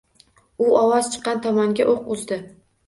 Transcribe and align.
U 0.69 0.71
ovoz 0.79 1.11
chiqqan 1.13 1.45
tomonga 1.47 1.91
o’q 1.95 2.13
uzdi. 2.19 2.45